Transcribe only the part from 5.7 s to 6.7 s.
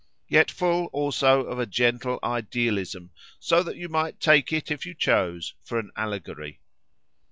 an allegory.